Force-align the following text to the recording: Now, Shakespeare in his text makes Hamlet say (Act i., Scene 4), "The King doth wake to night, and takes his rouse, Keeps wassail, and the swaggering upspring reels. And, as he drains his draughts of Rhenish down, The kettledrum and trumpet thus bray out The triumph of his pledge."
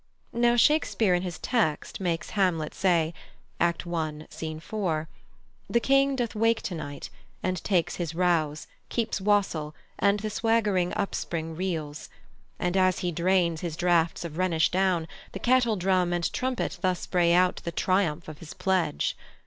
Now, 0.33 0.55
Shakespeare 0.55 1.13
in 1.13 1.21
his 1.21 1.37
text 1.37 1.99
makes 1.99 2.31
Hamlet 2.31 2.73
say 2.73 3.13
(Act 3.59 3.85
i., 3.85 4.25
Scene 4.31 4.59
4), 4.59 5.07
"The 5.69 5.79
King 5.79 6.15
doth 6.15 6.33
wake 6.33 6.63
to 6.63 6.73
night, 6.73 7.11
and 7.43 7.63
takes 7.63 7.97
his 7.97 8.15
rouse, 8.15 8.65
Keeps 8.89 9.21
wassail, 9.21 9.75
and 9.99 10.19
the 10.21 10.31
swaggering 10.31 10.91
upspring 10.95 11.55
reels. 11.55 12.09
And, 12.57 12.75
as 12.75 12.99
he 13.05 13.11
drains 13.11 13.61
his 13.61 13.77
draughts 13.77 14.25
of 14.25 14.39
Rhenish 14.39 14.71
down, 14.71 15.07
The 15.33 15.39
kettledrum 15.39 16.13
and 16.13 16.33
trumpet 16.33 16.79
thus 16.81 17.05
bray 17.05 17.31
out 17.31 17.57
The 17.57 17.71
triumph 17.71 18.27
of 18.27 18.39
his 18.39 18.55
pledge." 18.55 19.15